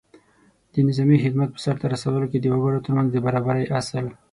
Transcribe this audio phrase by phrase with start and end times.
[0.73, 4.05] د نظامي خدمت په سرته رسولو کې د وګړو تر منځ د برابرۍ اصل